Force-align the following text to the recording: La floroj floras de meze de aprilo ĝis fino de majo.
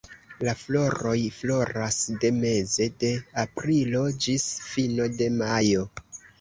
La 0.45 0.53
floroj 0.61 1.17
floras 1.39 1.99
de 2.25 2.33
meze 2.39 2.89
de 3.05 3.13
aprilo 3.45 4.05
ĝis 4.27 4.51
fino 4.73 5.11
de 5.23 5.33
majo. 5.41 5.89